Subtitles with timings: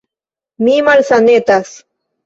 [0.67, 1.79] Mi malsanetas.